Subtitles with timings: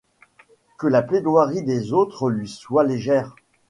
[0.79, 3.35] Que la plaidoirie des autres lui soit légère!